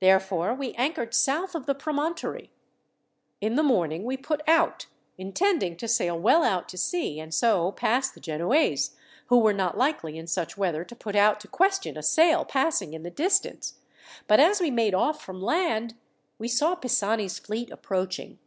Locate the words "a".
11.96-12.02